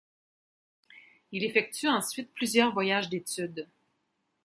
Il 1.31 1.43
effectue 1.43 1.87
ensuite 1.87 2.33
plusieurs 2.33 2.73
voyages 2.73 3.07
d'études. 3.11 3.69